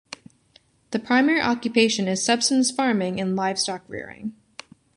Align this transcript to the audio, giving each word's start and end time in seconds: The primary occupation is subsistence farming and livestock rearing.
The 0.89 0.97
primary 0.97 1.39
occupation 1.41 2.07
is 2.07 2.25
subsistence 2.25 2.71
farming 2.71 3.21
and 3.21 3.35
livestock 3.35 3.83
rearing. 3.87 4.33